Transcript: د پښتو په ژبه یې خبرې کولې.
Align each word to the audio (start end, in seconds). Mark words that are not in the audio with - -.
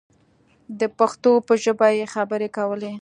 د 0.79 0.81
پښتو 0.97 1.31
په 1.47 1.53
ژبه 1.63 1.87
یې 1.97 2.05
خبرې 2.13 2.49
کولې. 2.57 2.93